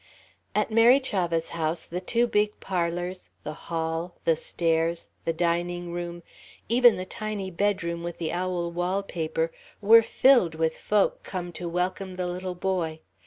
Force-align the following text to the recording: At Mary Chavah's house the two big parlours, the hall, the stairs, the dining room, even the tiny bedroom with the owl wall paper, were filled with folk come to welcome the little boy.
At 0.55 0.71
Mary 0.71 0.99
Chavah's 0.99 1.49
house 1.49 1.83
the 1.85 2.01
two 2.01 2.25
big 2.25 2.59
parlours, 2.59 3.29
the 3.43 3.53
hall, 3.53 4.15
the 4.25 4.35
stairs, 4.35 5.09
the 5.25 5.31
dining 5.31 5.91
room, 5.93 6.23
even 6.67 6.95
the 6.95 7.05
tiny 7.05 7.51
bedroom 7.51 8.01
with 8.01 8.17
the 8.17 8.31
owl 8.31 8.71
wall 8.71 9.03
paper, 9.03 9.51
were 9.79 10.01
filled 10.01 10.55
with 10.55 10.75
folk 10.75 11.21
come 11.21 11.51
to 11.51 11.69
welcome 11.69 12.15
the 12.15 12.25
little 12.25 12.55
boy. 12.55 12.99